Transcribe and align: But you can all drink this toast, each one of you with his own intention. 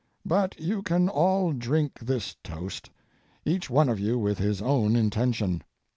But 0.25 0.59
you 0.59 0.81
can 0.81 1.09
all 1.09 1.53
drink 1.53 1.99
this 1.99 2.35
toast, 2.43 2.89
each 3.45 3.69
one 3.69 3.87
of 3.87 3.99
you 3.99 4.17
with 4.17 4.39
his 4.39 4.59
own 4.59 4.95
intention. 4.95 5.61